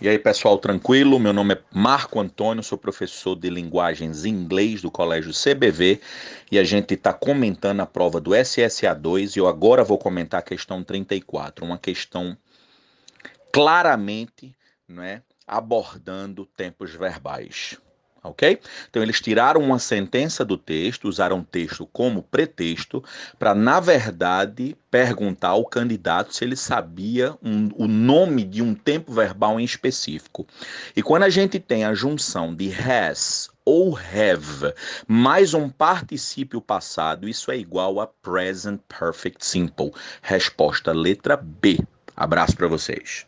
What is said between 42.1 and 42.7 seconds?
Abraço para